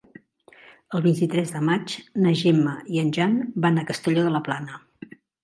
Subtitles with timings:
[0.99, 1.93] El vint-i-tres de maig
[2.23, 4.83] na Gemma i en Jan van a Castelló de la Plana.